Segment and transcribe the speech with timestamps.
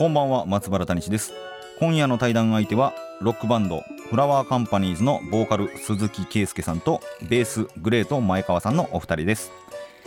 [0.00, 1.34] こんばんは松原谷氏です。
[1.78, 9.52] 今夜の対談相手はロックバンドフラワーカンパニーズのボーカル鈴木圭介さんとベースグレート前川さんのお二人です。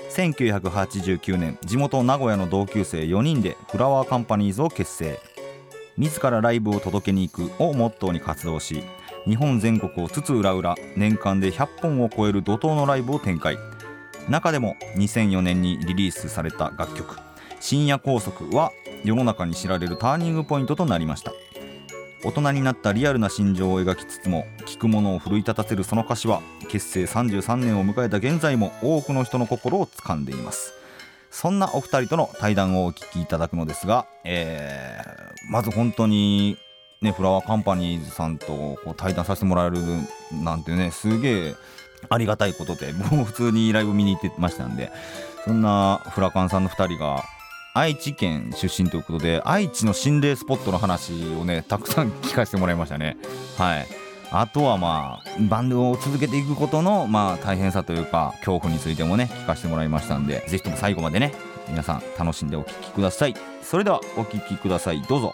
[0.10, 5.20] 1989年地元名古屋の同級生4人でフラワーカンパニーズを結成。
[6.00, 8.84] 自らライブを届けに行くをモットーに活動し
[9.28, 13.60] 日本全国をつつ裏裏年間で100本を超える怒涛のライブを展開。
[14.28, 17.20] 中でも2004年にリリースされた楽曲
[17.62, 18.72] 「深夜高速」は
[19.04, 21.34] 世の中に知られるターニングポイントとなりました。
[22.24, 30.74] 大人になったリアルな心情を描きつつも聴くものを奮い立たせるその歌詞は結成33年を迎えた現在も多くの人の心を掴んでいます。
[31.32, 36.58] そんなお二人との対談をお聞きいただくのですが、えー、まず本当に
[37.02, 39.80] ねフラワーカンパニーズさんとこう対談させてもらえる
[40.32, 41.56] なんてねすげえ
[42.10, 44.92] ありがたいことで僕も普通にライブ見に行ってましたんで
[45.44, 47.24] そんなフラカンさんの2人が
[47.76, 53.18] 愛知県出身ということで愛知の心霊スポットの話をねたくさん聞かせてもらいましたね。
[53.58, 53.88] はい。
[54.32, 61.34] あとはまあバンドを続けていくことのまあ大変さというか恐怖についてもね聞かせてもらいましたんで是非とも最後までね
[61.68, 63.34] 皆さん楽しんでお聴きください。
[63.64, 65.02] それではお聴きください。
[65.02, 65.34] どうぞ。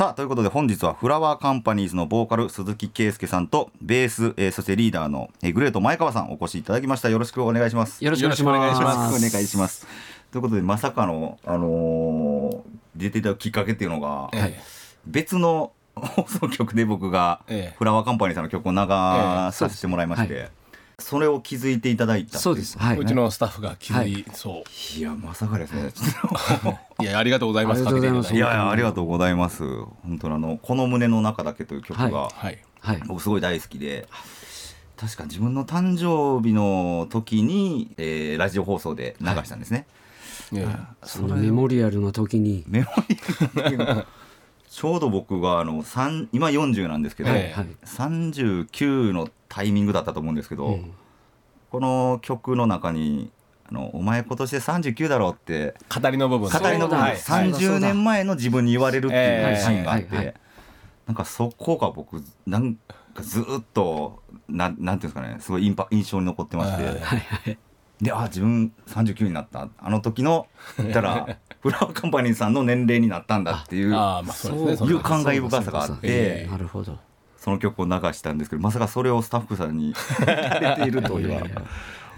[0.00, 7.10] さあということで本日はフラワーカンパニーズのボーカル鈴木圭介さんとベース、えー、そしてリーダーの、えー、グレート前川さんお越しいただきました。
[7.10, 8.02] よろしくお願いします。
[8.02, 8.46] よろしくお願いします。
[8.48, 9.86] よろしくお願いします。
[10.32, 12.62] ということでまさかのあのー、
[12.96, 14.60] 出ていたきっかけっていうのが、ええ、
[15.06, 17.42] 別の 放送局で僕が
[17.76, 18.78] フラワーカンパニーさんの曲を流
[19.52, 20.50] させてもらいまして、えはい
[21.00, 22.38] それを気づいていただいた。
[22.38, 24.98] そうです、はい、うちのスタッフが気づい、はい、そう。
[24.98, 25.92] いやまさかですね。
[27.00, 27.04] い。
[27.04, 29.62] やありがとうございますいやありがとうございます。
[30.02, 32.58] 本当あのこの胸の中だけという曲が、はい。
[32.80, 34.08] はい、僕すごい大好きで
[34.96, 39.86] 確か自分の誕生日の時に、えー、ラジオ放送で流したんですね、
[40.52, 40.66] はい、
[41.02, 42.64] そのメモリアルの時に。
[42.66, 44.06] メモリアル
[44.80, 45.84] ちょうど僕があの
[46.32, 47.52] 今40なんですけど、はい、
[47.84, 50.94] 39のタイミングだったと思うんですけど、うん、
[51.70, 53.30] この曲の中に
[53.68, 56.48] あの「お前今年で39だろ」って語りの部分。
[56.48, 60.34] 語りの部分、はい、30年前の自分に言われるっていうシーンがあって、
[61.06, 62.76] なんかそこが僕なん
[63.12, 67.58] かずっとなんなんていうんですかねすごいインパ印象に残ってまして。
[68.00, 69.68] であ自分39になった。
[69.78, 70.46] あの時の
[70.78, 76.98] 言ったら フラワーカンパニーさんの年齢になったんだっていうあ、まあそうですね、いう感慨深さがあって、なるほど。
[77.36, 79.94] その曲を流したんですけどまさかそれをスタッフさんに
[80.60, 81.42] れているという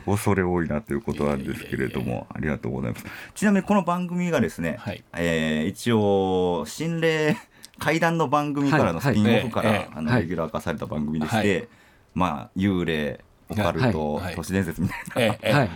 [0.04, 3.06] 恐れ多いなということなんですけれどもありがとうございます。
[3.34, 7.37] ちなみにこの番組がですね、はい、えー、一応心霊
[7.78, 11.69] 怪談の番組からのスピンオフから、はい、あのレギュラー化された番組でして、はい、
[12.14, 15.68] まあ幽霊オカルト、都市伝説みたいな、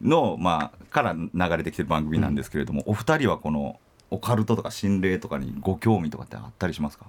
[0.00, 3.78] の、まあ、から流れてきてる番組なんですけれども、お二人はこの
[4.10, 7.06] オカルトとか心霊とかにご興味とかってあったりしますか？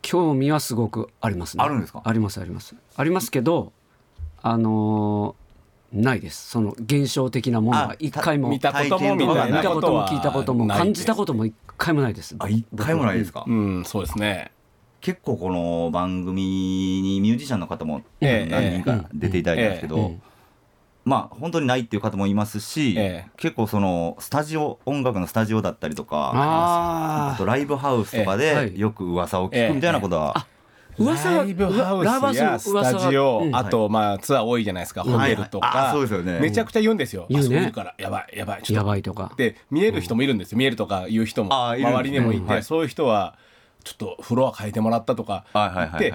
[0.00, 1.64] 興味はすごくありますね。
[1.64, 2.02] あるんですか？
[2.04, 2.74] ありますあります。
[2.96, 3.72] ありますけど、
[4.42, 6.48] あのー、ないです。
[6.50, 12.36] その現象的なものは一回も見たことも見たことも聞いたことも感じたことも一回もないです。
[12.38, 13.44] あ、一回もないですか？
[13.46, 14.50] うん、そうですね。
[15.04, 16.42] 結構この番組
[17.02, 20.14] にミュージシャンの方も何人か出ていただいたんですけど。
[21.04, 30.46] まあ本当にないっていう方もいますし、ええ、結構そのスタジオ音楽のスタジオだったりとかあとライブハウスとかでよく噂を聞くみたいなことは、
[30.96, 39.30] 噂ライブハウスやスタジオ、うん、あとまあツアー多いじゃないですか、ホテルとか、そうですよね、めちゃくちゃ言うんですよ、言うね、からやばいやばいやばいとか。
[39.36, 40.58] で見える人もいるんですよ。
[40.58, 41.54] 見えるとか言う人も。
[41.54, 43.36] 周りにもいて、そういう人は
[43.84, 45.44] ちょっとフロア変えてもらったとか
[45.98, 46.14] で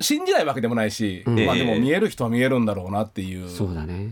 [0.00, 3.48] 信じないわけでもないし、うん、まあでも見える人は見えるんだろうなっていう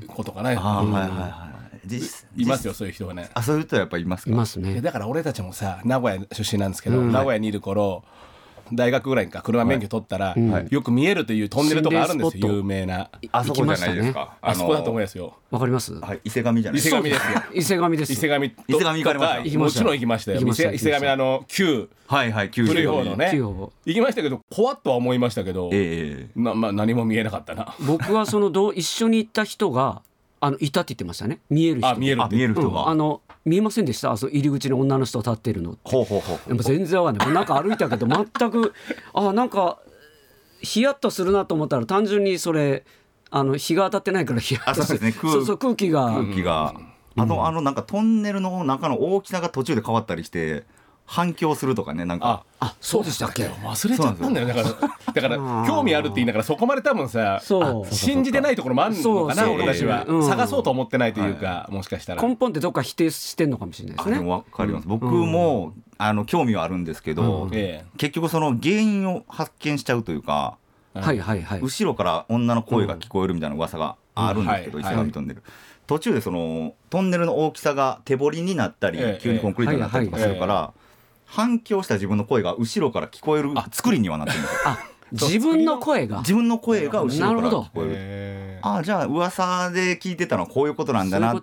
[0.06, 0.50] ことかね。
[0.50, 1.46] はいはいは
[1.88, 2.46] いい。
[2.46, 3.30] ますよそういう人がね。
[3.42, 4.80] そういう人はやっぱいますいますね。
[4.80, 8.04] だから俺たちもさ名古屋出身なんですけど、うん、名古屋にいる頃
[8.72, 10.34] 大学ぐらいか車免許取ったら、
[10.70, 13.10] よく見えるというトンネルとかあるんですよ有名な。
[13.32, 15.36] あそこじゃないですか、あそこだと思いますよ。
[15.50, 15.94] わかります？
[15.94, 16.80] はい伊勢神じゃない？
[16.80, 17.42] 伊勢神ですよ。
[17.54, 18.12] 伊勢神です。
[18.12, 18.46] 伊勢神。
[18.46, 19.58] 伊勢神行かれました？
[19.58, 20.40] もちろん行きましたよ。
[20.40, 21.88] 伊勢神あの旧。
[22.08, 23.32] はいはい旧古い方のね。
[23.32, 27.74] 行きましたけど怖っとは思いましたけど、えーなまあ、何も見えなかったな。
[27.80, 30.02] 僕はそのどう一緒に行った人が
[30.38, 31.40] あのいたって言ってましたね。
[31.50, 31.88] 見える人。
[31.88, 34.10] あ見える見える人が、うん、あの見えませんでした？
[34.10, 36.48] あそ入り口に女の人立ってるのほうほうほう。
[36.48, 37.32] でも全然わかんない。
[37.32, 38.74] なんか歩いたけど全く
[39.14, 39.78] あなんか
[40.60, 42.84] ヒヤッとするなと思ったら単純にそれ
[43.30, 44.98] あの日が当たってないからヒヤッとする。
[44.98, 45.20] そうですね。
[45.22, 46.06] 空そうそう空気が。
[46.06, 46.74] 空気が、
[47.16, 50.64] うん、あとあのなんかトンネルの中の大きさが途中で変わったりして
[51.06, 52.44] 反響するとかねなんか。
[52.58, 53.44] あそうでしたっけ？
[53.44, 55.36] 忘れちゃったんだよだからだから
[55.66, 57.40] 興味あるって言いながらそこまで多分さ
[57.90, 62.22] 信じてないところもあるのかな俺たちは、うん、探そうと思ってないというか、はい、もしかしたら。
[62.22, 64.18] 根本ってどっか否定してんのかもしれないですね。
[64.18, 64.88] わかります。
[64.88, 70.56] 僕も、うん、あの興味はあるんですけど、うん、結局その原因を発見しちゃうというか、
[70.94, 75.42] はいはいはい、後ろから女の声が聞こえるみたいな噂があるんですけど、伊勢神トンネル、
[75.86, 80.72] 途中でそのトンネルの大きさが手彫りになったり、急にコンクリートになったりとかするから、
[81.26, 84.60] 反響した自分の声が後ろから聞こえる作りにはなってるんですよ。
[85.12, 86.18] 自分の声が。
[86.18, 87.50] 自分の声が後ろから。
[87.50, 91.40] 聞こえるああじゃあ噂で聞いてたのはこういうことなんだなっ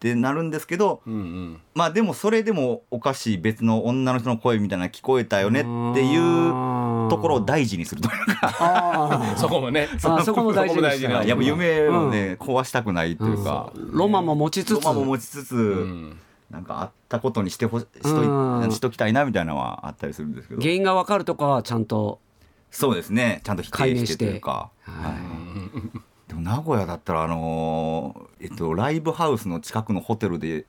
[0.00, 5.62] てなるんですけど、うんうん、まあでもそれでもおかしい別の女の人の声みたいな聞こえたよねっ
[5.94, 9.34] ていうところを大事にするというか。
[9.36, 9.88] そこもね。
[9.98, 14.74] そこも大事にするやっぱ夢をね、うん、壊したくないというか、うん、ロマンも持ちつつ。
[14.76, 16.18] ロマンも持ちつつ、うん
[16.52, 20.60] なんかあったことにしてほしとしときたいなみたいなのはあったりするんですけど。
[20.60, 22.20] 原因が分かるとかはちゃんと。
[22.70, 23.40] そうですね。
[23.42, 25.14] ちゃんと否定してというか、は
[26.26, 30.66] い、でも名古屋だったらあのー、えっとライブハウスの近くのホテルで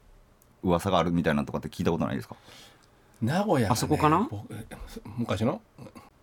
[0.63, 2.35] 噂があるみたいなとかって聞いたことないですか？
[3.21, 4.29] 名古屋、ね、あそこかな？
[5.17, 5.61] 昔の？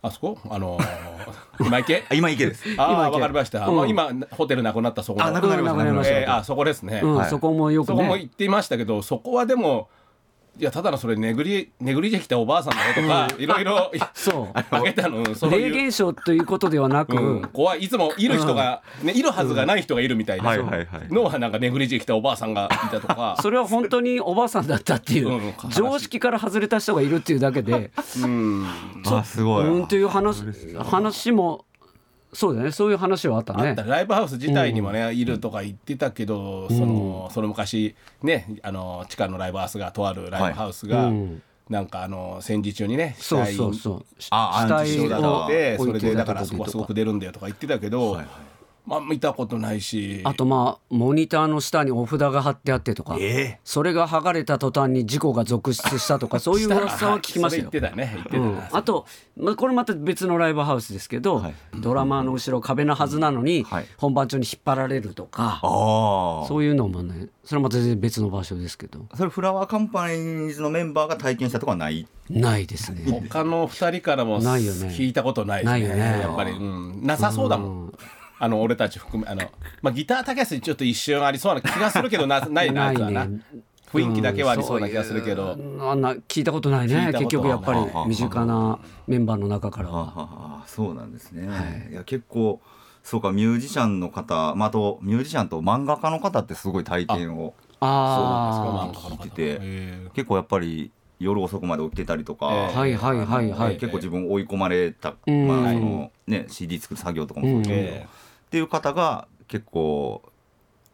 [0.02, 0.38] あそこ？
[0.48, 2.04] あのー、今池？
[2.12, 2.64] 今池です。
[2.78, 5.84] ああわかりました、うん、今ホテルなくなったそこあなくなりました、
[6.18, 9.88] えー、あそこですね、うんはい、そこもよく、ね、そこも行っていましたけどそこはでも
[10.58, 14.58] いやただのそれネグリネグリジェ来たおばあさんだよとか、いろいろそう。
[14.70, 15.50] あげたのそう。
[15.50, 20.56] 霊現象ということではなく、うん、怖いいつもいる人が、ね、いるはずがない人がいるみたいな。
[21.10, 23.38] のはなんかネグリジェ来たおばあさんがいたとか。
[23.42, 27.90] それは本当におばあさんだったっていう、うん、常識から外れた人がいるっていうだけで、
[28.22, 28.66] うん、
[29.06, 30.42] あすごい、うん、という話
[30.78, 31.64] 話も
[32.32, 32.70] そうだね。
[32.70, 33.74] そういう話はあったね。
[33.74, 44.28] ライブハウス自体にもね、うん、いるとか言ってたけど、そのその昔ねあの地下のライブハウスがとあるライブハウスが、はい、なんかあの戦時中にね死体そうそうそう。
[44.30, 48.26] あ死体をでそれでだからそこはすごく出るんだよとか言ってたけど、はいはい
[48.86, 50.20] まあ、見たことないし。
[50.24, 57.70] あとまあモニターの下にお札が貼ってあってとか、えー、それが剥がれた途端に事故が続出したとか そういう噂は聞きますよ。
[57.70, 58.24] ね。
[58.32, 59.06] うん、あと、
[59.36, 63.64] まあ、これまた別のライブハウスですけど、はい、ドラマの後ろ壁のはずなのに、
[63.96, 69.06] 本番中に引っ張られるとか、そういうのもねそれはまた全然別の場所ですけど。
[69.14, 72.06] それフラワーカンパニーズのメンバーが体験したとかはない？
[72.28, 73.22] ないですね。
[73.28, 77.92] 他の2人からも聞いたことないですね、ね、やっぱり、うん、なさそうだもん、うん
[78.42, 79.42] あの俺たち含めあの、
[79.82, 83.40] まあ、ギター高安ちょっと一瞬ありそうな気がするけどな ないななな、ね、
[83.92, 87.10] 雰囲気だけはありそうな気がするけど、うん、あんな聞いたことないね。
[87.12, 89.90] 結局やっぱり身近なメンバーの中から。
[89.90, 91.56] はそうなんですね、は
[91.88, 92.60] い、いや結構
[93.02, 99.58] そうかミュージシャンの方、まあ、あとミュージシャンと漫画家の方ってすごい体験をあそうなんですか聞いて。
[99.58, 100.90] て結構やっぱり
[101.20, 108.06] 夜遅くまで起きてたりとか、はいはいはいはい、結構自分追い込まれた、まあそのね、CD 作る作業とかもそうですけど、
[108.50, 110.22] っていう方が結構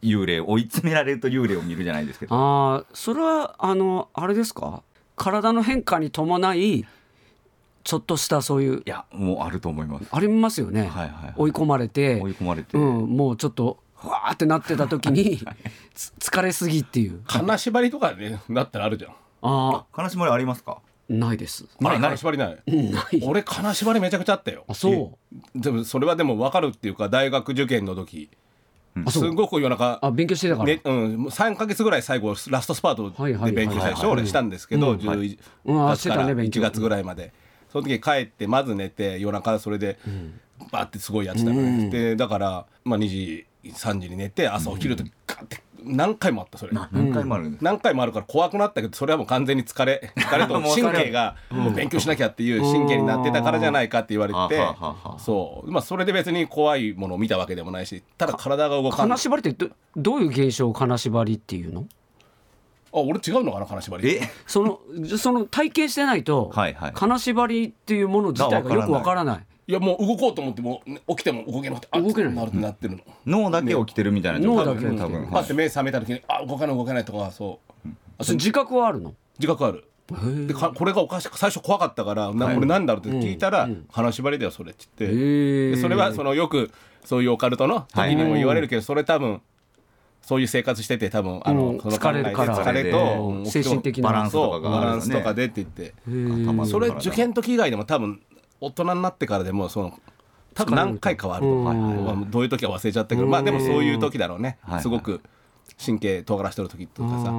[0.02, 2.34] 幽霊追い詰められると幽霊を見るじゃないですけど。
[2.34, 4.82] ああそれはあのあれですか？
[5.16, 6.84] 体の変化に伴い
[7.82, 10.06] ちょっとしたそういういやもうあると思います。
[10.10, 12.20] ありますよね、はいはいはい、追い込まれて。
[12.20, 15.40] 追い込まれて、うん、もうちょっとわーってなってた時に
[15.96, 17.22] 疲れすぎっていう。
[17.26, 19.12] 金縛りとかねなったらあるじゃん。
[19.12, 20.78] ああ金縛りありますか？
[21.08, 21.66] ないです。
[21.82, 22.58] あれ金縛りない。
[22.66, 23.22] ない。
[23.22, 24.64] 俺金縛りめちゃくちゃあったよ。
[24.68, 25.18] あそ
[25.56, 25.60] う。
[25.60, 28.28] でもそれはでも分かるっていうか大学受験の時。
[29.10, 34.10] すごく夜中あ勉強してたから、ねうん、3か月ぐらい最後ラストスパートで勉強したでしょ？
[34.10, 37.32] 俺したんですけど、うん、11月から1月ぐらいまで。
[37.70, 39.98] その時帰ってまず寝て夜中それで
[40.70, 46.72] バーってすごいやってたから、ね、でだから、まあ、2時3時に寝て朝起きるとガッて何回もあったそれ。
[46.72, 54.60] 何回もある、何回もあるから怖くなったけどそれはもう完全に疲れ 疲れと神経がもう勉強しなきゃっていう神経になってたからじゃないかって言われて
[55.18, 55.70] そう。
[55.70, 61.86] まあそれで別に怖いものを見たわけでもないしただ体が動かない金縛りってどどういう現象を金縛りっていうの？
[62.92, 64.30] あ俺違うのかな金縛りえ？
[64.46, 64.80] その
[65.18, 72.34] その体験してないと、はいはい、金縛りっていうもの自体がよくわからないいやもう動こうと思っても起きても動けなくて動けない。
[72.34, 73.02] なるってなってるの。
[73.26, 79.14] 脳だけ起きてるみたいな脳だけ多分パッて目覚めた時にあ動かない動かないとかそう、あ自覚はあるの？
[79.38, 79.84] 自覚ある。
[80.46, 85.10] でこれがおかしく最初怖かったからなこれなんだろうって聞いたら「金縛りだよそれ」って言っ
[85.74, 85.76] て。
[85.80, 86.70] それはそのよく
[87.04, 89.42] そういうオカルトの時にも言われるけどそれ多分
[90.22, 92.56] そういう生活してて多分あの、その疲れるから。
[92.56, 94.10] 疲れと精神的な。
[94.10, 95.64] バランスとかバランスとかでって。
[95.64, 95.94] 言って
[96.68, 98.20] それ受験時以外でも多分
[98.60, 99.98] 大人になってからでもその
[100.54, 104.58] 多分何回かはあると思うどういう時は忘れちゃったけどまあでもそういう時だろうね。
[104.80, 105.20] すごく
[105.84, 107.30] 神経尖らしてる時とかさ。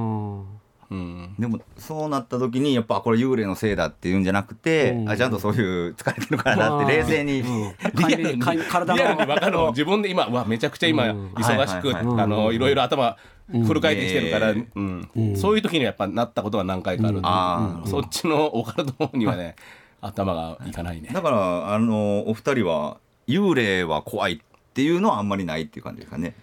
[0.90, 8.42] うん、でもそうなった時にやっぱこれ幽霊のせいだっていうんじゃなくて、うん、あちゃんとそういう疲れてるからなって冷静に、うん、リアルに。
[8.42, 13.18] 体リアルに分かる自分で今わめちゃくちゃ今忙しく、あのいろいろ頭
[13.50, 15.36] フル回転してるから、うん。
[15.36, 19.56] そういう時にやっぱなったことが何回かある、そっちのオカルトの方にはね
[20.00, 21.10] 頭がいかないね。
[21.12, 24.38] だからあのお二人は幽霊は怖いっ
[24.74, 26.34] ていうのはあんまりないっていう感じですかね。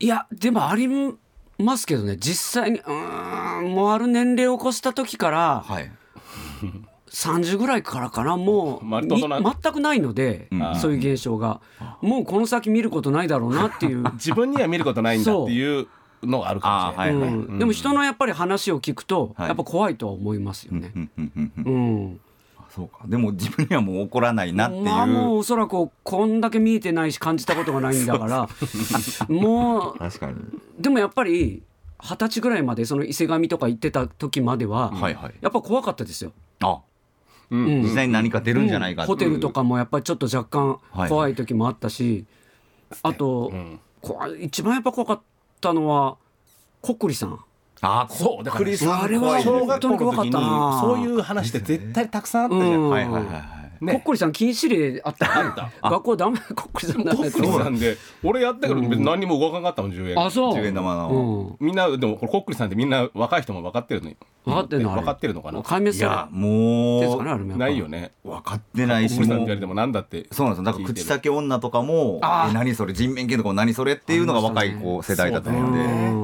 [0.00, 0.88] いやでもあり
[1.58, 2.16] ますけどね。
[2.16, 5.90] 実際にうんもうある年齢を越した時から、はい、
[7.08, 8.36] 30ぐらいからかな。
[8.36, 11.60] もう全くないので、うん、そういう現象が
[12.00, 15.86] もうこの先見ることないだろうなっていう自分には見ることないんだっていう
[16.24, 20.92] のがあるかもしれない、うん、でも人のやっぱり話を聞くと、やっぱ怖いとは思いますよね。
[20.94, 22.20] うん
[22.74, 23.04] そうか。
[23.06, 28.48] でも自分にはもう起こらないなっていう、まあ、もうおそらくこんだけ見えてないし感じたことがないんだから。
[29.28, 30.36] もう確かに。
[30.78, 31.62] でもやっぱり
[32.02, 36.32] 二十歳ぐらいまでその伊勢神とか行ってた時までは、はいはい、やっぱ怖かったですよ。
[36.62, 36.80] あ。
[37.50, 39.04] うん、実際に何か出るんじゃないか、う。
[39.04, 42.24] ん、ホテルとかもやっぱりちょっと若干怖い時もあったし、
[42.90, 43.80] はい、あと、うん、
[44.40, 45.20] 一番やっぱ怖かっ
[45.60, 46.16] たのは
[46.80, 47.38] コックリさん。
[47.86, 48.64] あそうだから
[49.02, 52.88] あれは小学校の時にそういう話って絶対たくさんあったじゃん。
[52.90, 55.26] はいはいはいね、こっこりさん禁止令あった？
[55.26, 55.90] あった。
[55.90, 60.18] 学校ダメこっこりさんダメそうなんで俺やったけど別に何にも動かなかったもん10円。
[60.18, 60.54] あそう。
[60.54, 64.12] 10円玉の、みんなでもこれこっくりさんってみんな若い人も分かってるの
[64.44, 65.60] 分かってるの分かってるのかな？
[65.60, 68.12] 壊滅いやもうないよね。
[68.24, 69.20] 分かってないし。
[69.20, 70.64] もうでもなんだってそうなんですよ。
[70.64, 72.94] だから口先女とかもえ何それ？
[72.94, 73.94] 人面犬とかも何それ？
[73.94, 76.23] っていうのが若い子世代だと思うんで。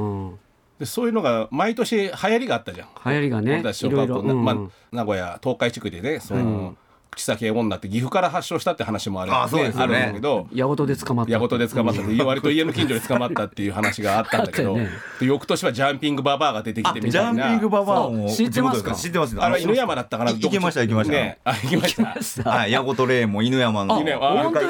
[0.80, 2.88] でそういうのが毎年流行りがあったじゃん。
[3.04, 4.56] 流行りがねいろいろ、まあ、
[4.90, 6.74] 名古屋東海地区でねその、
[7.12, 9.72] うん口先女って岐阜から発症したって話もある,、ね、あね。
[9.76, 11.32] あるんだけど矢事で捕まった。
[11.32, 14.88] 矢事で捕まったって割と家の近所で捕まったっていう話があったんだけど、 ね、
[15.20, 17.32] 翌年はジャンピングババアが出てきてみたいな。
[17.34, 18.94] ジャンピングババアも知ってますか？
[18.94, 20.32] 知ってますあれ犬山だったかな？
[20.32, 22.50] 行きました行きました、ね、あ行きました。
[22.50, 23.84] はい矢事レーンも犬山。
[23.84, 24.00] の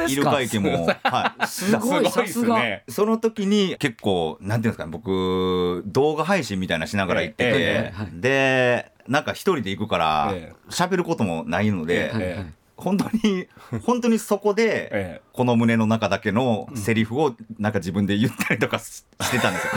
[0.08, 0.86] 犬飼池も。
[1.02, 1.46] はい。
[1.46, 10.34] すごいさすがその時に結構なんていうんですかね僕動画配信みたいなしながら行ってて、でなんか一人で行くから
[10.70, 13.48] 喋ることもないので、本当に
[13.84, 19.70] 本当にそこでこの胸の中だけのセリフをなんか自分で言ったりとかしてたんですよ。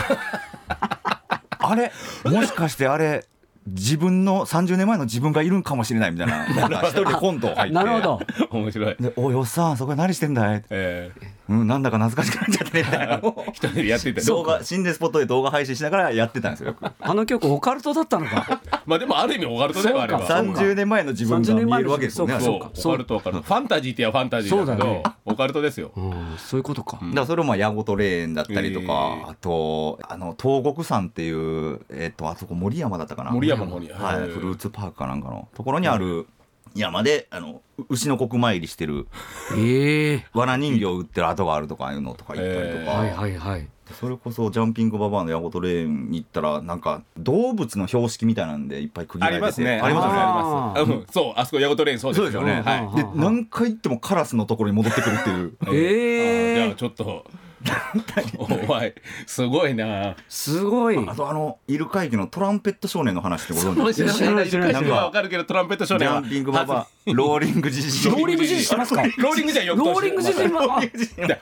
[1.66, 1.92] あれ？
[2.26, 3.26] もしかしてあれ
[3.66, 6.46] 自分の30年前の自分がいるんかもしれないみたいな。
[6.84, 7.76] 一人でコント入って。
[7.76, 8.22] なるほど。
[8.52, 8.96] 面白い。
[9.00, 13.18] で「おいおっさんそこで何してんだい?」えー、うん、なんだか懐かしくなっちゃってみたいな
[13.52, 16.76] 一人でやってた動画心霊スポットで動画配信しながらやってたんですよ。
[17.00, 18.62] あの曲オカルトだったのか。
[18.86, 20.22] まあでもある意味オカルトだよあれは。
[20.28, 23.44] 30年前の自分が見えるわけですよねそうオカルトオカルト。
[23.44, 33.32] ファンタジーってやファンタジーだけど、ね、オカルトですよ、うん、そういうことか、だからそれも矢事霊園だったりとか、えー、あとあの東国山っていうえっ、ー、とあそこ森山だったかな。
[33.32, 33.90] 森山の方に。
[33.90, 34.30] はい。
[34.30, 36.28] フルーツパークかなんかのところにある
[36.76, 39.08] 山であの牛の国参りしてる、
[39.52, 43.68] えー、藁人形を売ってる跡があるとかいうのとか行ったりとか、えー、はいはいはい。
[43.92, 49.82] それこそジャンピングババアのヤゴトレーンに行ったらなんか動物の標識みたいなんでいっぱい区切られありますね。
[49.82, 50.14] ありますね。
[50.16, 51.34] あります、そう。
[51.36, 52.62] あそこヤゴトレーンそうですよね。
[52.62, 55.58] はい、で何回行ってもカラスのところに戻ってくるっていう。
[55.68, 56.56] ええ。
[56.56, 57.26] ー、じゃあちょっと
[58.68, 58.94] おい
[59.26, 60.16] すごいな。
[60.28, 60.98] すごい。
[61.08, 64.20] あとあのイルカ駅のトランペット少年の話ってご存知ですか？
[64.20, 69.04] 知らない知らないわかるけどトランペット少年はジャンピングババローリングジジイローリングジジイしてますか？
[69.04, 70.46] ローリングジジローリングジジイ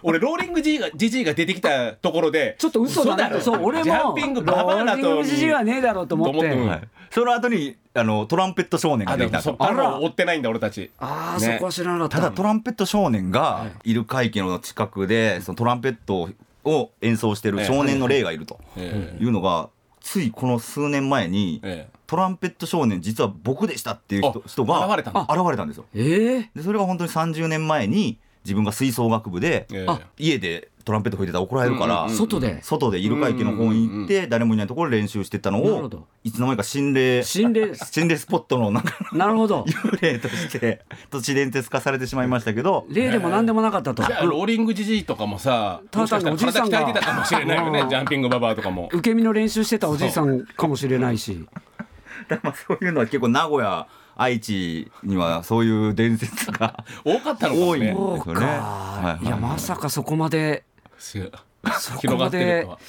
[0.03, 3.41] 俺ローリングジジイが出てきたところでちょっと嘘だな。
[3.41, 6.49] そう俺もジャンピングババアだとローリングジジイはねえだろうと思って
[7.11, 10.91] その後にあのトランペット少年が出てきたあら追ってないんだ俺たち。
[10.97, 12.17] ああ、そこは知らなかった。
[12.17, 16.29] ただトランペット少年がいる海域の近くでそのトランペット
[16.63, 18.59] を演奏してる少年の霊がいると。
[18.77, 21.61] いうのがついこの数年前に
[22.07, 25.85] トランペット少年実は僕でしたっていう人人が現れた現れたんですよ。
[25.93, 29.67] えー、でそれが本当に30年前に自分が吹奏楽部で、
[30.17, 32.61] 家でトランペット吹いてたら怒られるから、外で？
[32.63, 35.89] 外でイルカ池の方に行って、誰もいないところで練習してたのを
[36.23, 37.75] いつの間にか心霊心霊？
[37.75, 39.63] 心霊スポットのなんかなるほど。
[39.63, 44.01] 幽霊として都市伝説化されてしまいましたけど霊でも何でもなかったと。
[44.01, 46.81] ローリングじじいとかもさただおじいさんが。
[46.81, 47.85] 鍛えてたかもしれないよね。
[47.89, 48.89] ジャンピングババアとかも。
[48.91, 51.45] 受け身の練習してたおじいさんかもしれないし。
[52.27, 53.87] だまあそういうのは結構名古屋
[54.21, 58.45] 愛知にはそういう伝説が 多かったのかも、ね、多いんですよね。
[58.45, 60.63] はい、いやまさかそこまで
[60.99, 61.31] 広
[62.17, 62.79] がってるとは。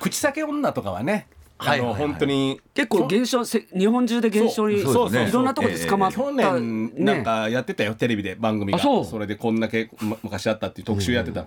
[0.00, 1.26] 口裂け女とかはね。
[1.58, 2.60] あの、本当に。
[2.72, 8.78] 結構現象日本中で現象にそうそういろんなところで捕まった、去年なんかやってたよテレビで番組が。
[8.78, 9.90] それでこんだけ
[10.22, 11.46] 昔あったっていう特集やってた、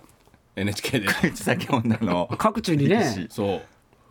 [0.56, 1.06] NHK で。
[1.06, 3.26] 口裂け女の各地にね。
[3.30, 3.62] そう。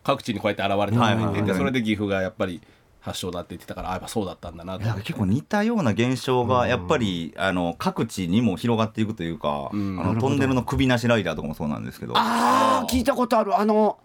[0.04, 0.98] 各地にこうやって現れ
[1.44, 2.62] たそれで岐阜がやっぱり
[3.08, 12.14] 発祥だって言ってたからあやっぱそうだったんだなと結構似たような現象がやっぱり、あの各地にも広がっていくというか、あのトンネルの首なしライダーとかもそうなんですけど。
[12.18, 13.58] ああ聞いたことある。
[13.58, 13.98] あの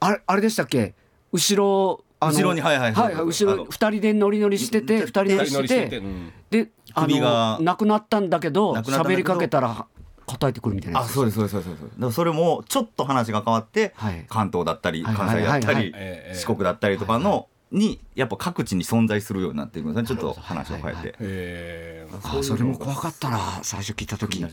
[0.00, 0.94] あれあれでしたっけ？
[1.32, 6.02] 後ろ後ろにはいはいはい、後ろ二人で乗り乗りしてて二人乗りしてて
[6.50, 9.86] で首がなくなったんだけど喋りかけたら
[10.26, 11.86] 叩いてくるみたいなあそうですそうですそうです。
[12.00, 13.94] そそれもちょっと話が変わって、
[14.28, 15.94] 関東だったり関西だったり、
[16.34, 24.44] 四国だったりとかの、にやっぱ各地に存在するようになっていくのでちょっと話を変えて、あそれも怖かったな最初聞いた時。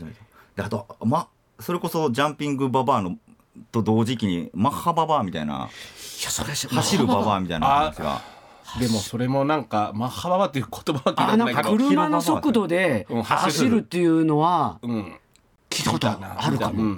[0.56, 3.16] であとまそれこそジャンピングババアの
[3.72, 8.22] と同時期にマッハババアみたいな走るババアみたいな話が。
[8.78, 14.78] でもそれもなんかマッハババっていう言葉は聞いたことないけど車の速度で走るっていうのは
[15.70, 16.96] 聞いたことあるかも、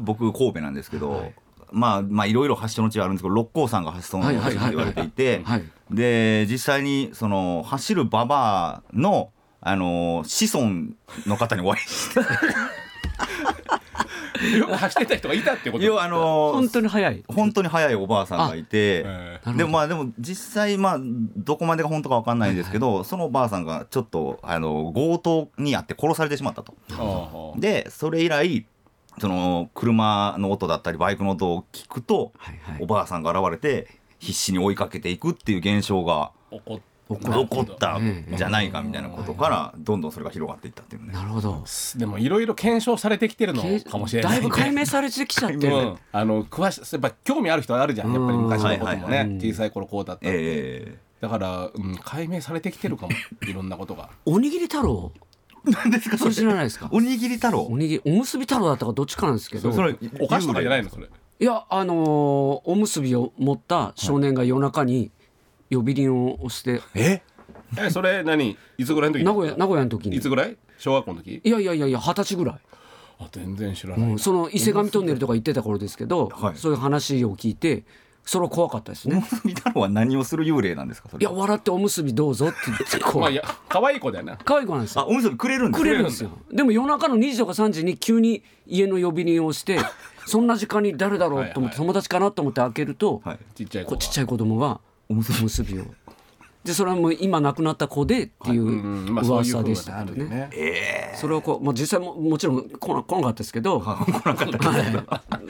[0.00, 1.32] 僕神戸なんですけど、
[1.72, 5.42] まあまあいろいろ発祥の地はあるんですけど六甲山が発祥の地と言われていて
[5.90, 9.30] で実際にその走るババアの
[9.60, 10.94] あの子孫
[11.26, 12.20] の方にお会いして。
[14.36, 17.24] 走ってた人がいたってこと要はあの本当に速い。
[17.26, 19.04] 本当に速いおばあさんがいて
[19.56, 21.00] でもまあでも実際まあ
[21.36, 27.54] どこまでが本当か分かんないんですけど、はいはい、そのおばあさんがちょっとあの強盗にあって殺されてしまったと。
[27.58, 28.66] でそれ以来
[29.18, 41.12] その車の音だったりバイクの音を聞くと、はいはい、おばあさんが現れて必死に追いかけていくっていう現象が起こったんじゃないかみたいなことからどんどんそれが広がっていったっていうね。
[41.12, 41.64] なるほど。
[41.96, 45.76] でもいろいろ検証されてきてるのかもしれない、だいぶ解明されてきちゃってる。
[45.76, 48.12] うん、あの詳しやっぱ興味ある人はあるじゃん。
[48.12, 50.36] やっぱり昔のこともね、小さい頃こうだったって。
[50.36, 53.12] えー、だから、うん、解明されてきてるかも
[53.42, 54.10] いろんなことが。
[54.26, 55.12] おにぎり太郎？
[55.66, 56.32] 何ですかそれ？
[56.34, 56.88] 知らないですか？
[56.92, 57.62] おにぎり太郎？
[57.62, 59.72] おにぎりおむすび太郎だったかどっちかなんですけど。
[59.72, 61.06] それお菓子とかじゃないのそれ？
[61.38, 65.10] いやあのー、おむすびを持った少年が夜中に
[65.70, 67.22] 呼び鈴を押して、え？
[67.78, 68.56] えそれ何？
[68.78, 69.24] いつぐらいの時？
[69.24, 70.16] 名古屋名古屋の時に。
[70.16, 70.56] いつぐらい？
[70.78, 71.40] 小学校の時？
[71.44, 72.60] いやいやいやいや二十歳ぐらい。
[73.18, 77.84] あ全然知らない、うん、その伊勢神トンネルとか行ってた頃ですけど、はい、そういう話を聞いて
[78.26, 79.16] それは怖かったですね。
[79.16, 81.08] おむすび太郎は何をする幽霊なんですか。
[81.16, 83.20] いや笑っておむすびどうぞって言ってこう。
[83.20, 84.36] まあいや可愛い子だよな。
[84.44, 85.02] 可愛い子なんですよ。
[85.02, 85.82] あおむすびくれるんです。
[85.82, 86.30] くれるんですよ。
[86.50, 89.78] でも夜中の2時とか3時に急に家の呼び鈴をして
[90.26, 93.22] そんな時間に誰だろうと思って友達かなと思って開けると、
[93.54, 95.84] ちっちゃいちっちゃい子供がおむすびを。
[96.66, 100.50] でそれはもう今亡くなった子でっていう噂でしたけどね。
[101.14, 104.04] それはこう、まあ、実際ももちろん来な 来なかったですけど、は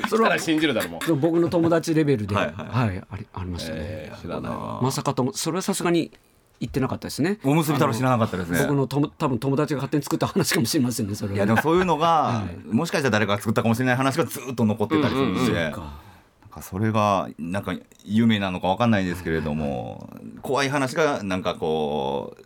[0.07, 4.13] い、 それは信じるだろうも僕の友達レベルで、はいありありましたね。
[4.83, 6.13] まさかとそれはさすがに
[6.61, 7.39] 言ってなかったですね。
[7.45, 8.61] おむすび太郎知らなかったですね。
[8.61, 11.15] 僕のと多分友達が勝手に作った話かもしれませんね。
[11.15, 15.41] それいやでもそういうのが、はい、もしかしたら誰かが作ったかもしれない話がずっと残ってたりするんで。
[15.41, 16.06] うん
[16.63, 20.09] それがなんか夢なのか分かんないですけれども、
[20.43, 22.45] 怖い話がなんかこう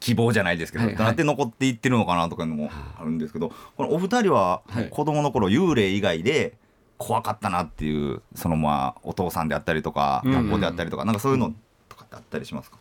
[0.00, 6.56] 希望じゃないですけど、はいはい、なって残っていってるのかなとかいうのもあるんですけどこのお二人は子供の頃幽霊以外で
[6.98, 11.52] 怖かったなっていうそのまあお父さんであったりとか学校であったりとか、うん、なんかそういうの
[11.88, 12.78] とかってあったりしますか？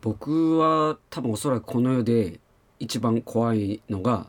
[0.00, 2.40] 僕は多分おそらくこの世で
[2.78, 4.26] 一番怖いのが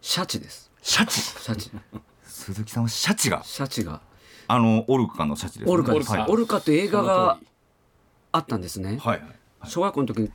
[0.00, 0.70] シャチです。
[0.82, 1.20] シャチ？
[1.20, 1.70] シャチ。
[2.22, 3.42] 鈴木さんはシャチが？
[3.44, 4.00] シャチが
[4.48, 7.38] あのオルカのシャチです、ね、オルカです、はい、オルカって映画が
[8.32, 9.22] あったんですね、はい、
[9.66, 10.30] 小学校の時に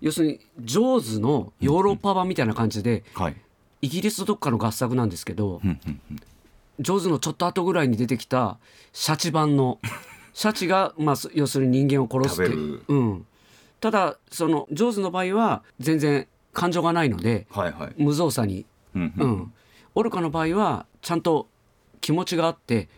[0.00, 3.36] 要するにジョーズのヨーロッパ版みたいな感じで、はい、
[3.82, 5.60] イギリスどっかの合作なんですけど、
[6.80, 8.58] ジョーズのちょっと後ぐらいに出てきた
[8.92, 9.78] シャチ版の
[10.32, 12.54] シャチが、まあ、要するに人間を殺すって
[12.88, 13.26] うん、
[13.80, 19.52] ただそのジョーズの場合は全然感情がないので、はいはい、無造作に、うん、うん、
[19.96, 21.48] オルカの場合はちゃんと
[22.00, 22.88] 気持ちがあって、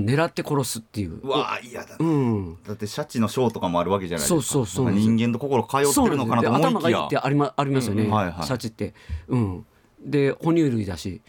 [0.00, 1.26] 狙って殺すっていう。
[1.26, 4.42] わあ嫌だ、うん、だってシャチのショーとかもあるわけじゃないですか。
[4.42, 4.92] そうそうそう。
[4.92, 6.68] 人間と心通ってるのかなと思いきや。
[6.68, 8.94] 頭がいいってあり,、ま、ありますよね、うんはいはい、シャチって、
[9.28, 9.66] うん、
[10.00, 11.22] で哺乳類だし。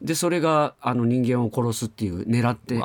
[0.00, 2.76] でそれがあの人間を殺すっていう狙って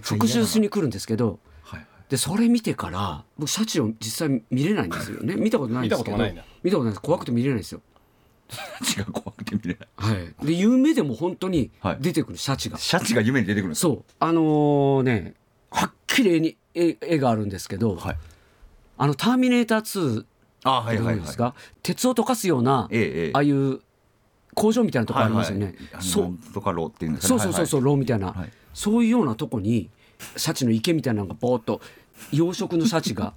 [0.00, 5.36] 復讐しに来るんですけど、はい、でそれ見てから僕シャチを実際見れないんですよね。
[5.36, 6.16] 見たことないんですけど。
[6.16, 7.00] 見たことないです。
[7.00, 7.80] 怖くて見れないですよ。
[8.50, 9.88] シャチが怖くて見れない。
[9.96, 10.46] はい。
[10.46, 12.78] で夢でも本当に出てくる、シャチが。
[12.78, 14.04] シャチが夢に出てくるそう。
[14.18, 15.34] あのー、ね
[15.70, 18.16] はっきり絵に絵絵があるんですけど、はい、
[18.96, 20.24] あの「ターミネーター2」
[20.64, 23.80] あはいはいはい、鉄を溶かすような、ええ、ああいう
[24.54, 25.66] 工場みたいなとこありますよね。
[25.66, 26.52] はいはい、そう。
[26.52, 29.88] とか炉っていうんですか、ね、そうそうそうそう、炉みたいな、はい、そういうようなとこに
[30.36, 31.80] シャチの池みたいなのがぼーっと
[32.32, 33.34] 養殖のシャチが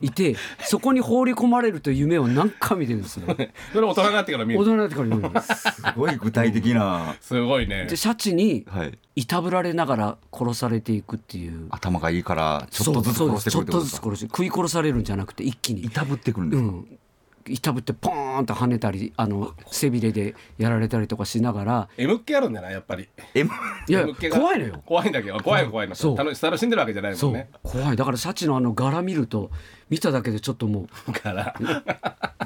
[0.00, 3.26] いてそこに放り込まれるという夢を何回見てるんですよ。
[3.72, 4.60] それ大人になってから見る。
[4.60, 5.30] 大人になってから見る。
[5.42, 7.16] すごい具体的な。
[7.20, 7.86] すごいね。
[7.86, 8.66] でシャチに
[9.14, 11.68] いたぶられながら殺されていくっていう。
[11.70, 15.84] 頭がいいからちょっとずつ殺してくるちょっとずつ殺して食い殺されるんじゃなくて一気に。
[15.84, 16.68] いたぶってくるんですか？
[16.68, 16.98] うん
[17.46, 21.88] いたぶってポーンと跳ねたりあの背びれでやられたりとかしながら。
[21.96, 23.08] M 気あるんだなやっぱり。
[23.34, 23.50] M
[23.88, 24.82] いや怖いのよ。
[24.86, 25.94] 怖いんだけど怖い怖いの。
[25.94, 26.16] そう。
[26.16, 27.50] 楽し楽しんでるわけじゃないもんね。
[27.62, 27.96] 怖い。
[27.96, 29.50] だからシャチのあの柄見ると
[29.90, 31.12] 見ただけでちょっともう。
[31.12, 31.54] 柄。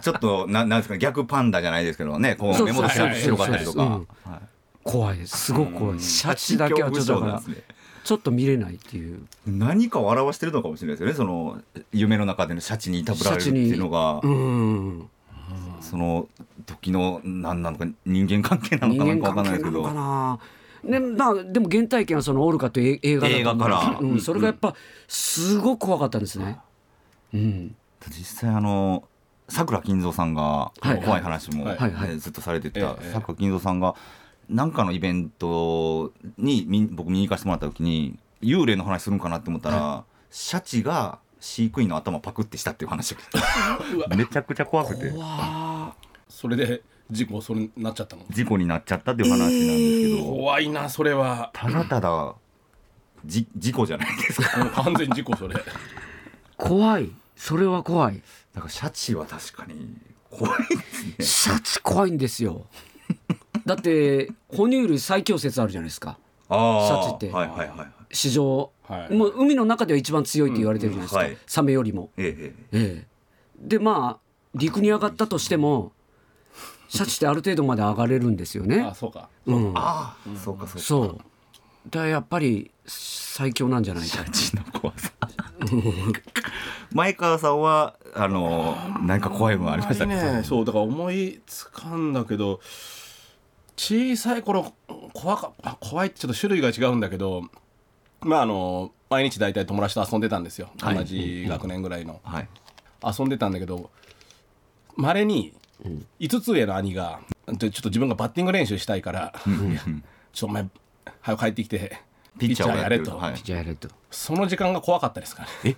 [0.01, 4.01] ちょっとななんですか逆パンダじゃないですけどねこう目元白かったりとか。
[4.83, 5.19] 怖い。
[5.19, 6.01] ですすごく怖い。
[6.01, 7.43] シャチだけはちょっとだから
[8.09, 9.21] ちょっと見れないっていう。
[9.47, 11.15] 何かを表してるのかもしれないですよね。
[11.15, 11.61] その
[11.93, 14.21] 夢の中でのシャチにいたぶられるっていうのが。
[14.23, 15.11] うん。
[15.83, 16.27] その
[16.65, 19.83] 時の何なのか人間関係なのかなんか分かんないですけど。
[20.85, 24.75] ねまあ、でも原体験はその「オルカ」という映画映画から、うん、それがやっぱ
[25.07, 26.59] すごく怖かったんですね。
[27.35, 27.75] うん、
[28.09, 29.05] 実際あの
[29.51, 30.73] さくら金蔵さんが
[31.05, 31.67] 怖い話も、
[32.19, 33.97] ずっとされてたさくら金蔵さんが
[34.49, 43.17] 何かのイベントに僕見に行かせてもらった時に幽霊の話するんかなって思ったら、はい、シャチが飼育員の頭パクってしたっていう話
[44.17, 45.13] めちゃくちゃ怖くて。
[46.29, 48.23] それで事故それになっちゃったの？
[48.31, 51.51] 事故になっちゃったっていう話なんですけど、怖いなそれは。
[51.55, 52.35] ただただ
[53.25, 54.67] じ事故じゃないですか。
[54.83, 55.57] 完全事故それ。
[56.57, 57.11] 怖い。
[57.35, 58.23] それは怖い。
[58.55, 59.97] だからシャチは確かに
[60.31, 61.25] 怖いですね。
[61.25, 62.67] シャチ怖いんですよ
[63.69, 72.11] だって哺乳類最強説あるじゃないですかシャチって、はいはいはい、史上、はい、もう海の中では一番強いって言われてるじゃないですか、うんはい、サメよりも。
[72.17, 73.07] ええええ、
[73.61, 74.19] でまあ
[74.55, 75.93] 陸に上がったとしても
[76.89, 78.81] シャチってある程度まで上がれるんですよね。
[78.81, 79.29] あそうか。
[79.45, 80.79] うん、あそうかそうか。
[80.81, 81.19] そう
[81.91, 84.17] だやっぱり最強なんじゃないか。
[84.17, 85.13] シャチの怖さ。
[86.93, 90.43] 前川さんはあの何か怖いものありましたね。
[90.43, 92.61] そうだから思いつかんだけど。
[93.79, 94.75] 小さい頃
[95.15, 97.45] 怖か怖いってちょっと種類が違うんだけど
[98.21, 102.49] まああの毎日大体友達と遊んでたんですよ、はい、同じ学年ぐらいの、はい、
[103.19, 103.91] 遊んでたんだけど
[104.97, 105.55] まれに
[106.19, 109.53] 5つ上の兄がちょっと自分がバッティング練習したいから「ちょっ
[110.35, 110.67] とお前
[111.21, 112.03] 早く帰ってきて
[112.37, 113.13] ピッチャーやれと」
[114.11, 115.77] その時間が怖かったですからね。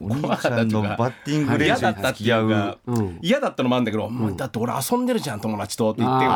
[0.00, 2.78] お兄ちゃんのバッティング練習に付き合う。
[3.22, 6.26] 嫌だったのもあるんだけど、うん、だって俺遊んでるじゃん友達とって言って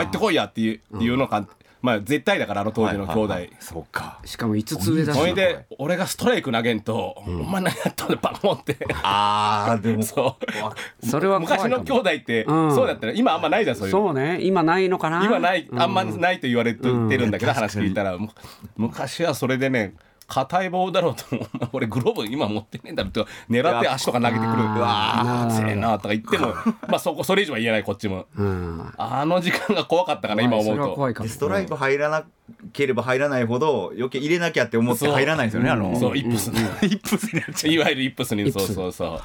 [0.00, 1.46] 帰ってこいやっていう,、っていうのか
[1.84, 4.18] まあ絶対だからあの当時の兄弟、そうか。
[4.24, 5.18] しかも5つ上だし。
[5.18, 8.78] それで俺がストライク投げんと、お前何やったんだバコンって。
[9.02, 10.00] ああでも。
[10.02, 10.38] そ
[11.02, 11.06] う。
[11.06, 13.92] それは昔の兄弟って、そうだったら今あんまないじゃんそういう。
[13.92, 14.38] そうね。
[14.40, 15.22] 今ないのかな。
[15.26, 18.16] 今ないあんまないと言われてるんだけど、話聞いたら。
[18.78, 19.92] 昔はそれでね
[20.26, 21.24] 硬い棒だろうと
[21.72, 24.62] 俺グローブ今持ってねえんだろって狙って足とか投げてくる。
[24.64, 26.54] うわー強えなとか言っても
[26.88, 31.28] まあそこそれ以上は言えないこっちも、うん、あの時間が怖かったかな今思うと。
[31.28, 32.24] ストライク入らな
[32.72, 35.98] ければ入らないほど余計入れなきゃって思って入らないですよねあの。
[35.98, 39.20] そうイップス、イップスにいわゆるイップスにそうそうそう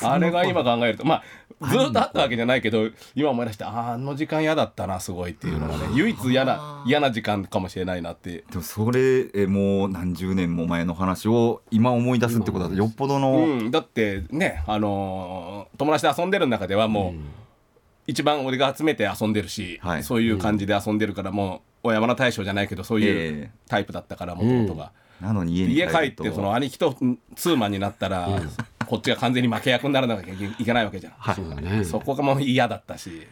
[0.00, 1.22] あれが今考えるとまあ
[1.68, 8.44] ずっとあったわけじゃないけど今思い出してあの時間嫌だったなすごいっていうのがね唯一嫌な嫌な時間かもしれないなって。
[8.50, 17.24] でもそれえもう何十年も前の話を今思い出すってことはよっぽどの、うん、だってねあのー、友達で遊んでる中ではもう、うん、
[18.06, 24.92] 一番俺が集めて遊んでるし、はい、そういう感じで遊んでるからもう小山田大将じゃないけどそういうタイプだったからもともとが。
[25.22, 26.94] なのに家帰ってその兄貴と
[27.36, 28.28] ツーマンになったら、
[28.86, 33.26] こっちが完全に負け役にならなきゃいけないわけじゃん、はい、そうだね、そこがもう嫌だったし。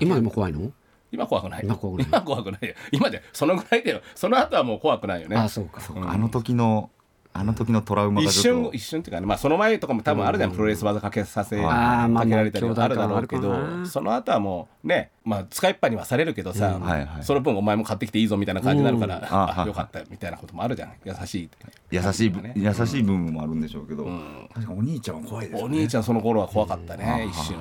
[0.00, 0.72] 今でも怖いの？
[1.10, 1.62] 今怖くない。
[1.64, 2.08] 今怖くない。
[2.08, 2.74] 今怖くないよ。
[2.92, 5.36] 今でそのぐらいでその後はもう怖くないよね。
[5.36, 6.90] あそうかそうか、うん、あの時の
[7.34, 16.80] あの時のトラウマが一瞬一瞬っていうかね、まあ、その前とかも多分あるじゃん、プロレス技かけさせかけられたりあるだろうけどその後はもうね、まあ、使いっぱにはされるけどさ、
[17.22, 20.92] その分お前も買ってきていいぞみたいな感じになるから、あよかったみたいなこともあるじゃん。
[21.04, 21.50] 優しい
[21.90, 24.04] 優しい、優しい部分もあるんでしょうけど、
[24.52, 27.56] 確かお兄ちゃんは怖いですお兄ちゃんその頃は怖かったね、一瞬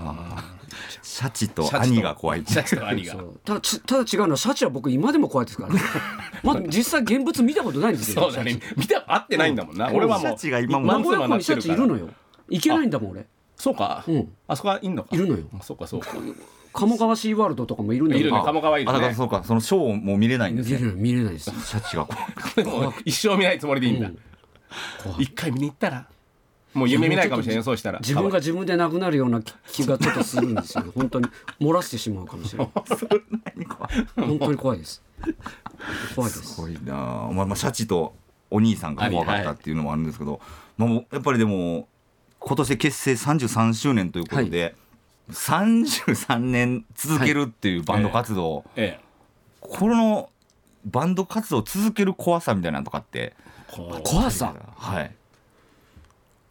[1.01, 3.15] シャチと兄が怖いシャチと兄が。
[3.45, 5.81] ただただ違うのはシャチは僕今でも怖いですからね。
[6.43, 8.23] まあ実際現物見たことないんですよ。
[8.23, 8.59] そうだね。
[8.75, 12.09] 見た会ってないんだもんな、俺はもうシャチが今も名古屋港にシャチいるのよ。
[12.49, 13.25] いけないんだもん俺。
[13.55, 15.09] そうか、うん、あそこはいんのか。
[15.15, 15.43] いるのよ。
[15.61, 16.09] そうかそうか。
[16.73, 18.41] 鴨川シーワールドとかもいるんだいるね。
[18.43, 19.13] 鴨川いるね。
[19.15, 19.43] そうか。
[19.43, 20.79] そのショーも見れないんですね。
[20.95, 21.49] 見れないです。
[21.49, 22.07] シャチが
[23.03, 24.11] 一生見ないつもりでいいんだ、
[25.17, 26.07] 一回見に行ったら
[26.77, 27.99] もう夢見ないかもしれないそうしたら。
[27.99, 30.83] 自分が自分でなくなるような気がちょっとするんですよ。
[30.83, 31.27] ね 本当に。
[31.59, 32.69] 漏らしてしまうかもしれない。
[34.15, 35.01] 本当に怖いです。
[36.15, 36.55] 怖いです。
[36.55, 36.93] すごいな。
[36.93, 38.15] まあ、まあシャチと
[38.49, 40.39] お兄さんが怖かったっていうのもあるんですけど、
[40.77, 41.87] まあ、やっぱりでも
[42.39, 44.75] 今年結成33周年ということで、はい、
[45.33, 48.63] 33年続けるっていうバンド活動、はい。
[48.77, 49.03] ええ、
[49.59, 50.29] この
[50.85, 53.33] バンド活動を続ける怖さみたいなのとかって
[54.03, 54.53] 怖さ？
[54.75, 55.15] はい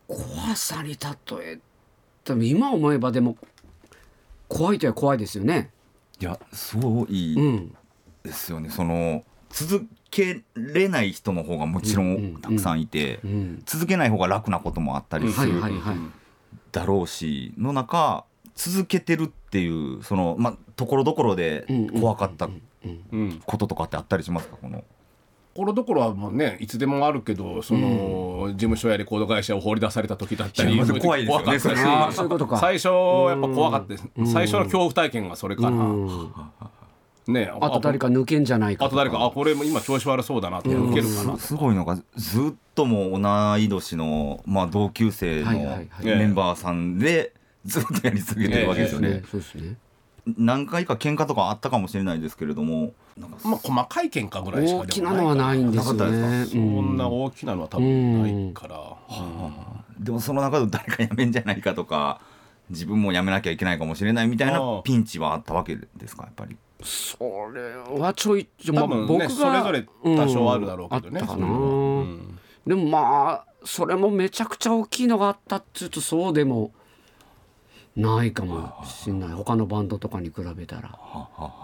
[0.08, 0.96] 怖さに例
[1.40, 1.58] え
[2.24, 3.36] ても今思えばでも
[4.48, 5.70] 怖いとは怖いですよね。
[6.20, 7.36] いやすごい
[8.22, 13.30] ですよね、うん、その続けれない人の方がもちろんたくさんいて、うん。
[13.30, 15.60] うん、続けない方が楽なこともあったりする
[16.72, 21.66] だろうしの中続けてるっていうそのまあところどころで
[21.98, 22.48] 怖かった
[23.44, 24.56] こととかってあったりしますか？
[24.56, 24.84] このと
[25.56, 31.80] ころどころはもうねいつでもあるけどその、うん、事務所やレコード会社を放り出された時だったり怖いですよね
[32.12, 36.52] 最初やっぱ怖かったです、最初の恐怖体験がそれかな。
[37.26, 41.36] ね、あと誰か抜けんじゃないかあと誰かあこれも今調子悪そうだなって抜けるかな。
[41.36, 45.50] すごいのがずっとも同い年の、まあ、同級生の
[46.04, 47.32] メンバーさんで
[47.64, 49.24] ずっとやり続けてるわけですよね。
[50.38, 56.46] 何回か喧嘩とかあったかもしれないですけれどもまあ細かい喧嘩ぐらいしか大きなのはないんですよね。
[56.46, 58.76] そんな大きなのは多分ないから、
[59.98, 62.20] うん、でもその中で誰か辞めんじゃないかとか
[62.68, 66.56] 自分も辞めなきゃいけないかもしれないみたいなピンチはあったわけですかやっぱり。
[66.82, 67.16] そ
[67.54, 71.42] れはちょい多分、ね、僕それぞれ多少あるだろうけどね、う
[72.02, 76.72] ん、でもまあそれもめちゃくちゃ大きいのがあったっつうとそうでも
[77.96, 79.30] ないかもしれない。
[79.30, 80.98] 他のバンドとかに比べたら。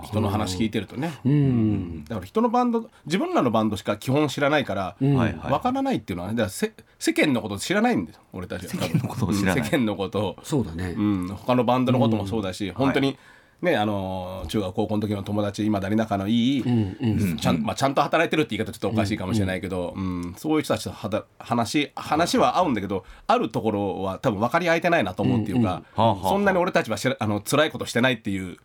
[0.05, 8.71] 人の話聞いてるとね、うん、だから人のバンド自分らのバンドしか基本知らないから、うん、分からないっていうのは、ね、だから世間のこと知らないんです俺たちは。
[8.71, 9.65] 世間のことを知らない。
[9.65, 13.19] 世間のことそうだね、うん、他のバンドのこともそうだし、うん、本当に、はい
[13.63, 20.35] ね、あの中学高校の時の友達今だに仲のいい、うんちゃんまあ、ちゃんと働いてるって言い方ちょっとおかしいかもしれないけど、うん。
[20.37, 28.59] そういう人たちとは話話は合うんだけどあるところは多分分かり合えてないなと思うっていうか、そんなに俺たちはしあの辛いことしてないっていう。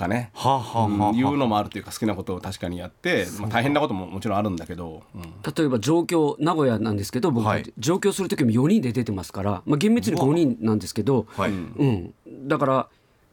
[0.00, 12.14] かね、はあはあはあ、いうのもあるというか好きなことを確かにやって、まあ、大変なことももちろんあるんだけど、うん、例えば上京名古屋なんですけど僕、はい、上京する時も4人で出てますから、まあ、厳密に5人なんですけど、はい、うん、
[12.48, 12.88] だから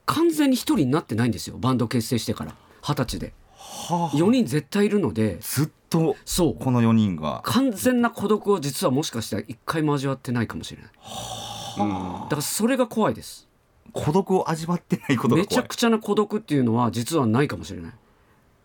[0.08, 1.58] 完全に一人になってないんですよ。
[1.60, 2.56] バンド結成してから。
[2.82, 3.34] 二十歳で。
[3.56, 5.38] はあ、4人絶対いるので。
[5.42, 6.56] ずっとそう。
[6.56, 7.42] この4人が。
[7.44, 13.48] 完全な孤独を実はもしかしたら一回も味わってないかもしれない、はあ、だからそれが怖いです。
[13.94, 17.92] 孤独を味わってないことめちゃくちゃな孤独っていうのは実はないかもしれない。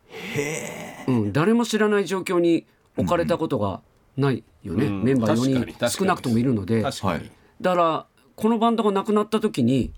[0.09, 3.81] へえ、うん、誰も知らない状況に置かれたことが
[4.17, 5.89] ないよね、うん、メンバー4人。
[5.89, 6.83] 少なくともいるので。
[6.83, 9.93] だからこのバンドがなくなった時に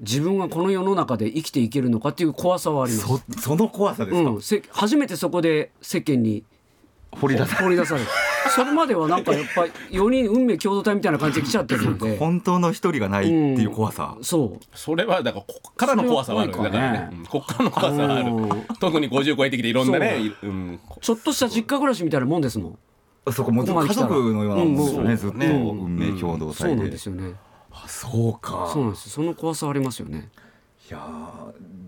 [0.00, 3.06] 自分がこの世の中で生きていけるのかっていう怖さはあります。
[3.06, 6.44] そその怖さですか、うん、せ初めてそこで世間に
[7.12, 8.06] 掘り出さ掘り出される
[8.54, 12.16] それまではなんかやっぱり 4人運命共同体みたいな感じで来ちゃってるので。
[12.18, 13.32] 本当の一人がないって
[13.62, 14.64] いう怖さ、うん、そう。
[14.74, 18.32] それはだからこっからの怖さはあるだからね、うん、こっからの怖さはある。
[18.78, 20.46] 特に50超えてきていろんなね、う。
[20.46, 22.78] ん、ちょっとした実家暮らしみたいなもんですもん。
[23.32, 27.34] そこも家族のようなもんですよね、ずっと運命共同体で、そうなんですよね
[27.84, 28.70] あそうか。
[28.72, 29.10] そうなんです。
[29.10, 30.28] その怖さありますよね。
[30.88, 30.98] いや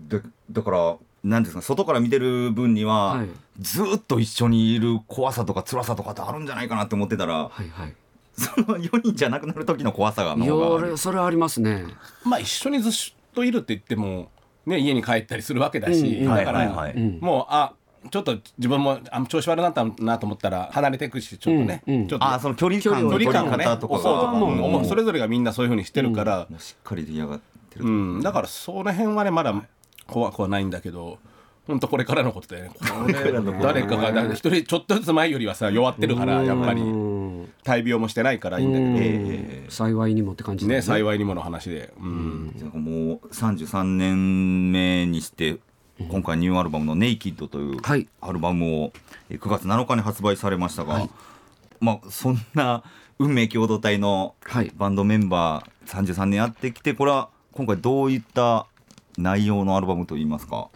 [0.07, 0.19] だ
[0.51, 3.27] だから何ですか外から見てる分には、はい、
[3.59, 7.95] ずっと一緒にいる怖さとか辛さとかってあるんじゃないかなって思ってたら、はいはい、
[8.33, 10.35] その4人じゃなくなる時の怖さが。
[10.35, 11.85] いやそれはありますね。
[12.23, 12.93] まあ一緒にずっ
[13.33, 14.29] といるって言っても、
[14.65, 17.73] ね、家に帰ったりするわけだし、うん、だから、はいはいはい、もうあ
[18.11, 29.53] ちょっと自分もあ調子悪くなったなと思ったら離れていくしちょっとね、うんうん、ちょっとあその距離感の距離感をねとかが、うん、それぞれがみんなそういうふうにしてるから、しっかり出来上がってる、うん、だからその辺はねまだ
[30.07, 31.19] 怖くはないんだけど
[31.67, 32.71] 本当これからのことでね。
[33.61, 36.81] 誰かが一人ちょっとずつ前よりはさ弱ってるからやっぱり。
[37.63, 40.81] 大病もしてないからいいんだけど、えー、幸いにもって感じね。
[40.81, 45.57] 幸いにもの話で、うん、もう33年目にして
[46.07, 47.73] 今回ニューアルバムの「ネイキッド」とい。
[47.73, 47.77] う
[48.21, 48.93] アルバムを
[49.29, 51.09] 9月7日に発売されましたが、はい、
[51.81, 52.83] まあそんな
[53.19, 54.35] 運命共同体の
[54.77, 58.67] バンドメンバー33年やってきてこれは今回どういった
[59.17, 60.69] 内容のアルバムといいますか、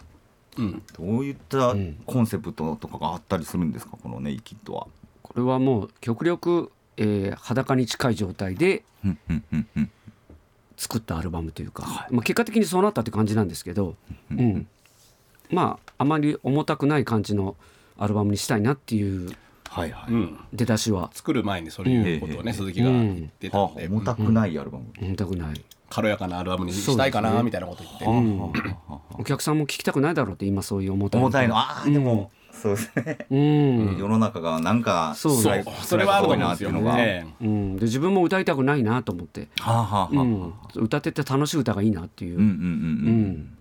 [0.57, 1.73] うん、どういった
[2.05, 3.97] コンセプトとかがあったりするんですか？
[4.01, 4.88] このネイキッドは。
[5.21, 8.83] これはもう極力、えー、裸に近い状態で
[10.75, 13.95] 作ったアルバムというか、はい、まあ、結果的にそうなったって感じなんですけど、
[14.29, 14.67] うん、
[15.49, 17.56] まああまり重たくない感じの
[17.97, 19.36] アルバムにしたいなっていう
[19.69, 21.10] はいはい、出だしは。
[21.13, 25.65] 作る前にそういうことをね、鈴木が言ってたんで、重たくないアルバム、重たくない。
[25.89, 28.75] 軽やかなアルバムにしたいかなみたいなこと言って、
[29.17, 31.58] お客さんも聞きたくないだろうって今そういう重たい重たいの。
[31.58, 42.38] ああでも、そうですね、うん、世の中がなんかそうそれはあると思うんですよね、うん、で自分も歌いたくないなと思って、はあはあうん、歌ってて楽しい歌がいいなっていう。
[42.38, 42.53] うんうんうん。
[42.53, 43.58] うん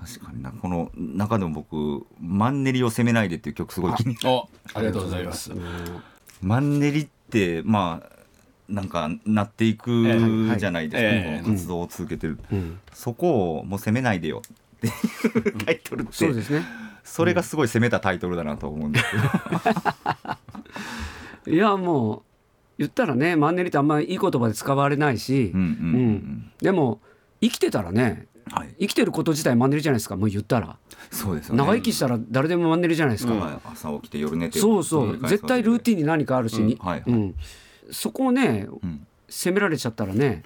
[0.00, 0.50] 確かにな。
[0.50, 5.52] この中でも僕「マンネリを責めないで」っていう曲すごい気にあありがとうございます。
[6.42, 8.20] マンネリってまあ
[8.68, 10.04] なんかなっていく
[10.58, 14.90] じゃないですか、えー、活動を続けてる、うん、そこをもう責めないでよってい
[15.40, 16.12] うタイトルって。
[16.12, 16.64] そうですね。
[17.04, 19.04] それがすごい攻めたタイトルだなと思うんです
[21.44, 22.22] けどいやもう
[22.78, 25.66] 言ったらねマンネリってあんまりいい言葉で使われないし、うんうん。
[25.66, 27.00] うん、でも
[27.40, 30.76] 生きてたらねはい、生きてること自体マンネリじゃないですかもう言ったら。
[31.10, 35.18] そうです、ね、長生きしたら誰でもマンネリじゃないですか、うん、朝起きて夜寝てそうそう。
[35.28, 36.68] 絶対ルーティンに何かあるし、うん。
[36.68, 37.34] はいはい、うん、
[37.90, 38.68] そこをね、
[39.28, 40.42] 責められちゃったらね。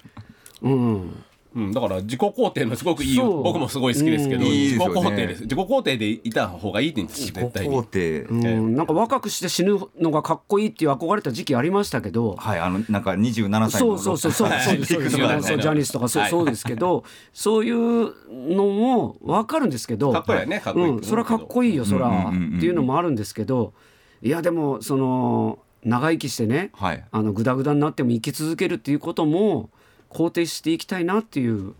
[0.61, 1.23] うん
[1.55, 5.43] うん、だから自己肯定のすごくいい僕もすごい好きですけど、うん、自己肯定です。
[5.43, 7.69] 自己肯定でいた方がいいって言うんです絶対。
[7.69, 12.35] に、うん、なんか若くして死ぬのがかっこいいっていう憧れた時期ありましたけど。
[12.35, 18.13] はいあのなんか27歳そうそうそうそうそうそうですジャニスとかそう,、そうですけどそういう
[18.53, 23.73] のも分かるんですけどかっこいいねかっこいい、うん、それはかっこいいよそら、っていうのもあるんですけど
[24.21, 29.69] いやでもその長生きしてね、はい、あのグダグダになっても生き続けるっていうことも
[30.15, 31.73] 肯定していきたいなっていう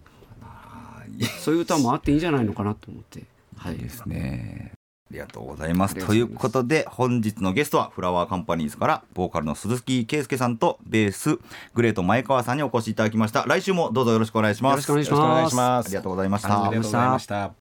[1.40, 3.24] そういう歌もあっていいんじゃないのかなと思って。
[3.58, 4.74] はい、いいですね。
[5.10, 5.96] ありがとうございます。
[5.96, 11.40] ということで本日のゲストはフラワーカンパニーズからボーカルの鈴木圭介さんとベース
[11.74, 13.46] グレート前川さんにお越しいただきました。
[13.46, 14.90] 来週もどうぞよろしくお願いします。
[14.90, 15.86] よろしくお願いします。
[15.86, 16.50] ありがとうございました。
[16.50, 17.54] ありがとうございました。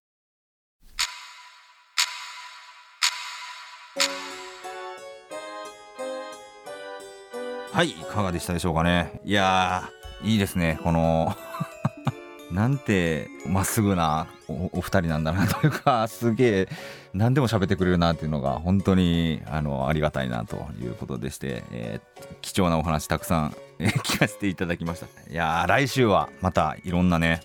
[7.72, 9.20] はい、いかがでしたでしょうかね。
[9.24, 9.88] いや
[10.22, 10.78] いいですね。
[10.82, 11.36] この
[12.50, 16.68] なんてまっすぐなお二人なんだなというかすげえ
[17.12, 27.40] 何でも喋ってくれるなっていうのが本当にあのありがたいなということでして、えー、貴重なお話たくさん、え 聞かせていただきましたいや来週はまたいろんなね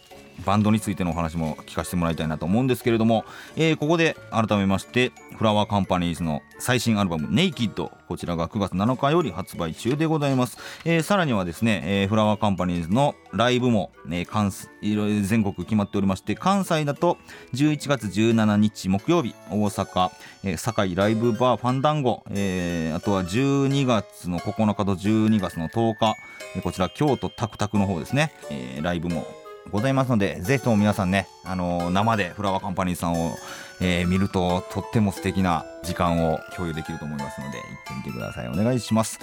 [0.45, 17.17] バンドについてのお話も聞かせてもらいたいなと思うんですけれども、えー、ここで改めましてフラワーカンパニーズの最新アルバム「ネイキッド」こちらが9月7日より発売中でございます、えー、さらにはですね、えー、フラワーカンパニーズのライブも、ね、関全国決まっておりまして関西だと
[17.53, 20.11] 11月17日木曜日大阪、
[20.43, 26.15] えー、堺ライブバーファンダンゴ、えー、あとは12月の9日と12月の10日、
[26.61, 29.25] こちら京都タクタクの方ですね、えー、ライブも
[29.71, 33.37] ございますのでぜひとも皆さんね、あの、生でフラワーカンパニーさんを、
[33.81, 38.47] えー、見るととっても素敵な時間を共有できると思いますので行ってみてください。
[38.49, 39.19] お願いします。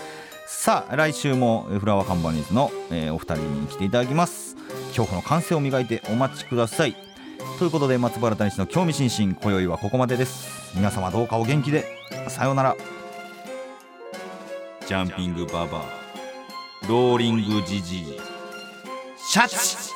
[0.48, 4.56] さあ来週もフラワーカンパニーズの、えー、お二人に来ていただきます。
[4.88, 6.96] 恐怖の感性を磨いてお待ちください。
[7.58, 10.74] ということで松原谷氏の興味津々今宵はここまでです。
[10.74, 11.86] 皆様どうかお元気で
[12.28, 12.76] さようなら。
[14.86, 18.20] ジャンピングババアローリングジジイ
[19.18, 19.95] シャチ。